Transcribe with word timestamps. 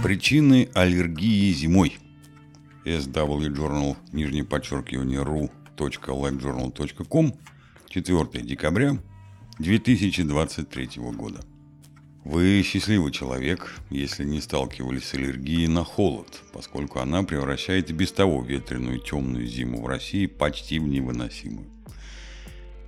Причины 0.00 0.68
аллергии 0.74 1.52
зимой. 1.52 1.98
SW 2.84 3.96
нижнее 4.12 4.44
подчеркивание, 4.44 5.22
ru.livejournal.com, 5.22 7.34
4 7.88 8.42
декабря 8.42 8.98
2023 9.58 10.90
года. 10.96 11.40
Вы 12.24 12.62
счастливый 12.64 13.10
человек, 13.10 13.74
если 13.90 14.24
не 14.24 14.40
сталкивались 14.40 15.04
с 15.04 15.14
аллергией 15.14 15.66
на 15.66 15.84
холод, 15.84 16.40
поскольку 16.52 17.00
она 17.00 17.24
превращает 17.24 17.90
и 17.90 17.92
без 17.92 18.12
того 18.12 18.44
ветреную 18.44 19.00
темную 19.00 19.46
зиму 19.46 19.82
в 19.82 19.86
России 19.86 20.26
почти 20.26 20.78
в 20.78 20.86
невыносимую. 20.86 21.66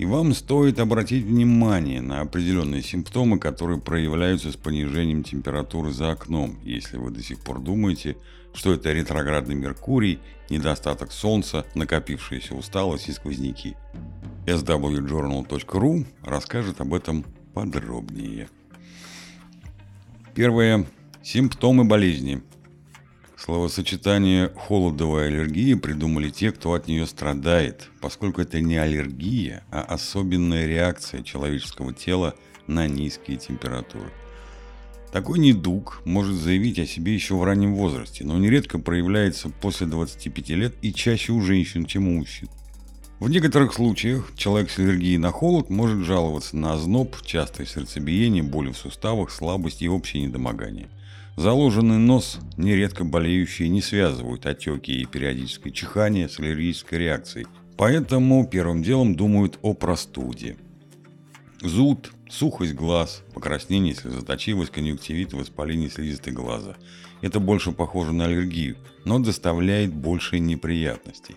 И 0.00 0.06
вам 0.06 0.32
стоит 0.32 0.80
обратить 0.80 1.26
внимание 1.26 2.00
на 2.00 2.22
определенные 2.22 2.82
симптомы, 2.82 3.38
которые 3.38 3.78
проявляются 3.78 4.50
с 4.50 4.56
понижением 4.56 5.22
температуры 5.22 5.92
за 5.92 6.12
окном, 6.12 6.58
если 6.64 6.96
вы 6.96 7.10
до 7.10 7.22
сих 7.22 7.40
пор 7.40 7.60
думаете, 7.60 8.16
что 8.54 8.72
это 8.72 8.94
ретроградный 8.94 9.56
Меркурий, 9.56 10.18
недостаток 10.48 11.12
солнца, 11.12 11.66
накопившаяся 11.74 12.54
усталость 12.54 13.10
и 13.10 13.12
сквозняки. 13.12 13.76
swjournal.ru 14.46 16.06
расскажет 16.22 16.80
об 16.80 16.94
этом 16.94 17.26
подробнее. 17.52 18.48
Первое. 20.34 20.86
Симптомы 21.22 21.84
болезни. 21.84 22.40
Словосочетание 23.42 24.52
«холодовая 24.54 25.28
аллергия» 25.28 25.74
придумали 25.74 26.28
те, 26.28 26.52
кто 26.52 26.74
от 26.74 26.88
нее 26.88 27.06
страдает, 27.06 27.88
поскольку 28.02 28.42
это 28.42 28.60
не 28.60 28.76
аллергия, 28.76 29.64
а 29.70 29.80
особенная 29.80 30.66
реакция 30.66 31.22
человеческого 31.22 31.94
тела 31.94 32.34
на 32.66 32.86
низкие 32.86 33.38
температуры. 33.38 34.10
Такой 35.10 35.38
недуг 35.38 36.02
может 36.04 36.36
заявить 36.36 36.78
о 36.78 36.86
себе 36.86 37.14
еще 37.14 37.34
в 37.34 37.42
раннем 37.42 37.76
возрасте, 37.76 38.24
но 38.24 38.36
нередко 38.36 38.78
проявляется 38.78 39.48
после 39.48 39.86
25 39.86 40.48
лет 40.50 40.74
и 40.82 40.92
чаще 40.92 41.32
у 41.32 41.40
женщин, 41.40 41.86
чем 41.86 42.08
у 42.08 42.18
мужчин. 42.18 42.50
В 43.20 43.30
некоторых 43.30 43.72
случаях 43.72 44.32
человек 44.36 44.70
с 44.70 44.78
аллергией 44.78 45.16
на 45.16 45.30
холод 45.30 45.70
может 45.70 46.04
жаловаться 46.04 46.58
на 46.58 46.74
озноб, 46.74 47.16
частое 47.22 47.66
сердцебиение, 47.66 48.42
боли 48.42 48.70
в 48.70 48.76
суставах, 48.76 49.30
слабость 49.30 49.80
и 49.80 49.88
общее 49.88 50.26
недомогание– 50.26 50.90
Заложенный 51.36 51.98
нос 51.98 52.38
нередко 52.56 53.04
болеющие 53.04 53.68
не 53.68 53.80
связывают 53.80 54.46
отеки 54.46 55.00
и 55.00 55.06
периодическое 55.06 55.72
чихание 55.72 56.28
с 56.28 56.38
аллергической 56.38 56.98
реакцией, 56.98 57.46
поэтому 57.76 58.46
первым 58.46 58.82
делом 58.82 59.14
думают 59.14 59.58
о 59.62 59.74
простуде. 59.74 60.56
Зуд, 61.62 62.12
сухость 62.28 62.74
глаз, 62.74 63.22
покраснение, 63.32 63.94
слезоточивость, 63.94 64.72
конъюнктивит, 64.72 65.32
воспаление 65.32 65.88
слизистой 65.88 66.32
глаза. 66.32 66.76
Это 67.22 67.38
больше 67.38 67.72
похоже 67.72 68.12
на 68.12 68.24
аллергию, 68.24 68.76
но 69.04 69.18
доставляет 69.18 69.92
больше 69.92 70.38
неприятностей. 70.38 71.36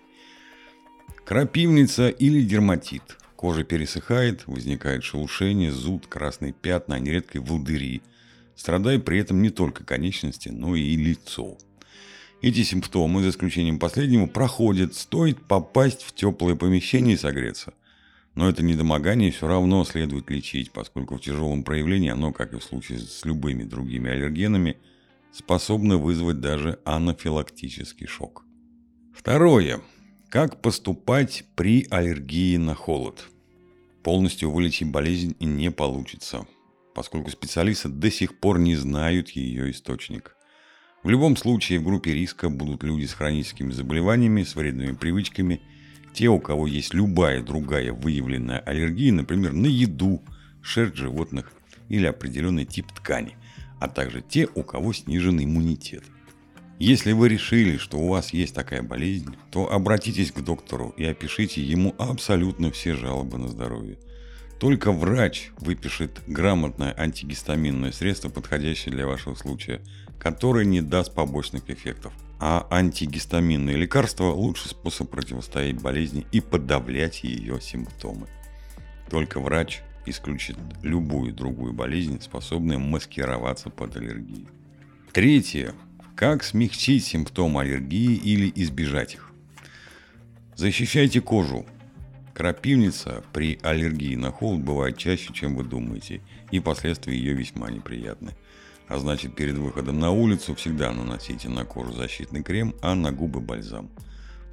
Крапивница 1.25 2.09
или 2.09 2.41
дерматит. 2.41 3.17
Кожа 3.35 3.63
пересыхает, 3.63 4.47
возникает 4.47 5.03
шелушение, 5.03 5.71
зуд, 5.71 6.07
красные 6.07 6.53
пятна, 6.53 6.99
нередко 6.99 7.39
волдыри– 7.39 8.01
страдая 8.55 8.99
при 8.99 9.19
этом 9.19 9.41
не 9.41 9.49
только 9.49 9.83
конечности, 9.83 10.49
но 10.49 10.75
и 10.75 10.95
лицо. 10.95 11.57
Эти 12.41 12.63
симптомы, 12.63 13.23
за 13.23 13.29
исключением 13.29 13.79
последнего, 13.79 14.25
проходят, 14.25 14.95
стоит 14.95 15.41
попасть 15.45 16.03
в 16.03 16.13
теплое 16.13 16.55
помещение 16.55 17.15
и 17.15 17.17
согреться. 17.17 17.73
Но 18.35 18.49
это 18.49 18.63
недомогание 18.63 19.31
все 19.31 19.47
равно 19.47 19.85
следует 19.85 20.29
лечить, 20.29 20.71
поскольку 20.71 21.15
в 21.15 21.21
тяжелом 21.21 21.63
проявлении 21.63 22.09
оно, 22.09 22.33
как 22.33 22.53
и 22.53 22.59
в 22.59 22.63
случае 22.63 22.99
с 22.99 23.23
любыми 23.23 23.63
другими 23.63 24.11
аллергенами, 24.11 24.77
способно 25.31 25.97
вызвать 25.97 26.41
даже 26.41 26.79
анафилактический 26.83 28.07
шок. 28.07 28.43
Второе. 29.15 29.81
Как 30.29 30.61
поступать 30.61 31.45
при 31.55 31.87
аллергии 31.91 32.57
на 32.57 32.73
холод? 32.75 33.29
Полностью 34.01 34.51
вылечить 34.51 34.89
болезнь 34.89 35.35
не 35.39 35.71
получится 35.71 36.45
поскольку 36.93 37.29
специалисты 37.31 37.89
до 37.89 38.11
сих 38.11 38.39
пор 38.39 38.59
не 38.59 38.75
знают 38.75 39.29
ее 39.29 39.71
источник. 39.71 40.35
В 41.03 41.09
любом 41.09 41.35
случае 41.35 41.79
в 41.79 41.83
группе 41.83 42.13
риска 42.13 42.49
будут 42.49 42.83
люди 42.83 43.05
с 43.05 43.13
хроническими 43.13 43.71
заболеваниями, 43.71 44.43
с 44.43 44.55
вредными 44.55 44.93
привычками, 44.93 45.61
те, 46.13 46.29
у 46.29 46.39
кого 46.39 46.67
есть 46.67 46.93
любая 46.93 47.41
другая 47.41 47.91
выявленная 47.91 48.59
аллергия, 48.59 49.11
например, 49.11 49.53
на 49.53 49.65
еду, 49.65 50.23
шерсть 50.61 50.95
животных 50.95 51.51
или 51.89 52.05
определенный 52.05 52.65
тип 52.65 52.91
ткани, 52.93 53.35
а 53.81 53.89
также 53.89 54.21
те, 54.21 54.47
у 54.55 54.63
кого 54.63 54.93
снижен 54.93 55.43
иммунитет. 55.43 56.03
Если 56.79 57.11
вы 57.11 57.29
решили, 57.29 57.77
что 57.77 57.97
у 57.97 58.07
вас 58.07 58.31
есть 58.31 58.55
такая 58.55 58.81
болезнь, 58.81 59.35
то 59.51 59.71
обратитесь 59.71 60.31
к 60.31 60.41
доктору 60.41 60.93
и 60.97 61.03
опишите 61.03 61.61
ему 61.61 61.93
абсолютно 61.97 62.71
все 62.71 62.95
жалобы 62.95 63.37
на 63.37 63.49
здоровье– 63.49 63.97
только 64.63 64.93
врач 64.93 65.51
выпишет 65.57 66.21
грамотное 66.25 66.95
антигистаминное 66.97 67.91
средство, 67.91 68.29
подходящее 68.29 68.95
для 68.95 69.05
вашего 69.05 69.35
случая, 69.35 69.81
которое 70.17 70.63
не 70.63 70.79
даст 70.79 71.13
побочных 71.13 71.69
эффектов. 71.69 72.13
А 72.39 72.65
антигистаминные 72.71 73.75
лекарства– 73.75 74.23
лучший 74.33 74.69
способ 74.69 75.09
противостоять 75.09 75.81
болезни 75.81 76.25
и 76.31 76.39
подавлять 76.39 77.25
ее 77.25 77.59
симптомы. 77.59 78.27
Только 79.09 79.41
врач 79.41 79.81
исключит 80.05 80.55
любую 80.81 81.33
другую 81.33 81.73
болезнь, 81.73 82.21
способную 82.21 82.79
маскироваться 82.79 83.69
под 83.69 83.97
аллергией. 83.97 84.47
Третье. 85.11 85.73
Как 86.15 86.41
смягчить 86.41 87.03
симптомы 87.03 87.63
аллергии 87.63 88.15
или 88.15 88.49
избежать 88.55 89.15
их? 89.15 89.29
Защищайте 90.55 91.19
кожу 91.19 91.65
Крапивница 92.33 93.23
при 93.31 93.59
аллергии 93.61 94.15
на 94.15 94.31
холод 94.31 94.61
бывает 94.61 94.97
чаще, 94.97 95.31
чем 95.33 95.55
вы 95.55 95.63
думаете, 95.63 96.21
и 96.51 96.59
последствия 96.59 97.15
ее 97.15 97.33
весьма 97.33 97.69
неприятны. 97.69 98.35
А 98.87 98.97
значит, 98.97 99.35
перед 99.35 99.55
выходом 99.55 99.99
на 99.99 100.09
улицу 100.09 100.55
всегда 100.55 100.91
наносите 100.91 101.47
на 101.47 101.63
кожу 101.63 101.93
защитный 101.93 102.41
крем, 102.41 102.75
а 102.81 102.95
на 102.95 103.11
губы 103.11 103.39
бальзам. 103.39 103.91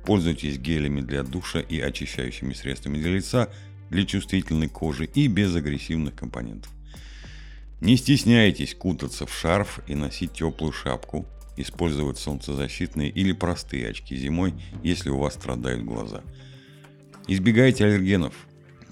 Пользуйтесь 0.04 0.58
гелями 0.58 1.00
для 1.00 1.22
душа 1.22 1.60
и 1.60 1.80
очищающими 1.80 2.52
средствами 2.52 2.98
для 2.98 3.12
лица 3.12 3.48
для 3.88 4.04
чувствительной 4.04 4.68
кожи 4.68 5.06
и 5.06 5.26
без 5.26 5.54
агрессивных 5.56 6.14
компонентов. 6.14 6.70
Не 7.80 7.97
стесняйтесь 7.97 8.74
кутаться 8.74 9.24
в 9.26 9.34
шарф 9.34 9.80
и 9.86 9.94
носить 9.94 10.34
теплую 10.34 10.72
шапку, 10.72 11.26
использовать 11.56 12.18
солнцезащитные 12.18 13.08
или 13.08 13.32
простые 13.32 13.88
очки 13.88 14.16
зимой, 14.16 14.54
если 14.82 15.08
у 15.08 15.18
вас 15.18 15.32
страдают 15.32 15.82
глаза– 15.82 16.22
Избегайте 17.32 17.84
аллергенов. 17.84 18.34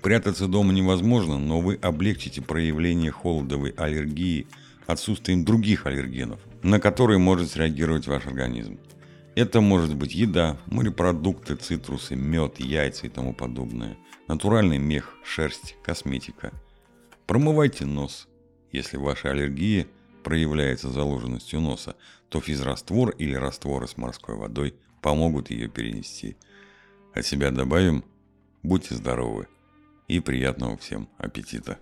Прятаться 0.01 0.47
дома 0.47 0.73
невозможно, 0.73 1.39
но 1.39 1.59
вы 1.59 1.75
облегчите 1.75 2.41
проявление 2.41 3.11
холодовой 3.11 3.71
аллергии 3.71 4.47
отсутствием 4.87 5.45
других 5.45 5.87
аллергенов, 5.87 6.39
на 6.63 6.79
которые 6.79 7.19
может 7.19 7.51
среагировать 7.51 8.07
ваш 8.07 8.27
организм. 8.29 8.79
Это 9.35 9.61
может 9.61 9.97
быть 9.97 10.15
еда, 10.15 10.57
морепродукты, 10.67 11.57
цитрусы, 11.57 12.15
мед, 12.15 12.61
яйца 12.61 13.09
и 13.09 13.11
тому 13.11 13.35
подобное, 13.35 13.97
натуральный 14.29 14.79
мех, 14.79 15.17
шерсть, 15.25 15.75
косметика. 15.83 16.53
Промывайте 17.27 17.87
нос. 17.87 18.29
Если 18.71 18.99
ваша 18.99 19.33
аллергия 19.33 19.89
проявляется 20.23 20.93
заложенностью 20.93 21.61
носа, 21.61 21.97
то 22.29 22.41
физраствор 22.41 23.11
или 23.11 23.35
растворы 23.35 23.89
с 23.89 23.97
морской 23.97 24.37
водой 24.37 24.77
помогут 25.03 25.51
ее 25.51 25.67
перенести. 25.67 26.37
От 27.13 27.27
себя 27.27 27.51
добавим– 27.51 28.05
Будьте 28.63 28.95
здоровы 28.95 29.49
и 30.09 30.21
приятного 30.21 30.77
всем 30.77 31.09
аппетита! 31.19 31.79